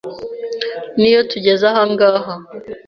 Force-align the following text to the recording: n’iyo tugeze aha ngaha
n’iyo 0.99 1.21
tugeze 1.31 1.63
aha 1.71 1.83
ngaha 1.91 2.33